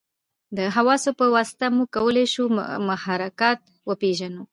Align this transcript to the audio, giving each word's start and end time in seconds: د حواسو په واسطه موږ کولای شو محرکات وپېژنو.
د 0.57 0.59
حواسو 0.75 1.09
په 1.19 1.25
واسطه 1.35 1.65
موږ 1.75 1.87
کولای 1.97 2.25
شو 2.33 2.43
محرکات 2.89 3.59
وپېژنو. 3.89 4.43